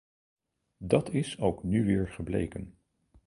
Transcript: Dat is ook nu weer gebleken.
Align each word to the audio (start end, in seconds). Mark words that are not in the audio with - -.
Dat 0.77 1.09
is 1.13 1.39
ook 1.39 1.63
nu 1.63 1.85
weer 1.85 2.07
gebleken. 2.07 2.75